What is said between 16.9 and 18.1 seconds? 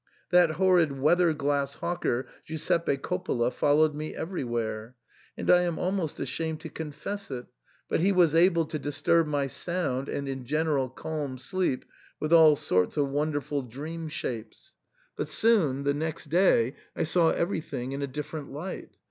I saw everything in a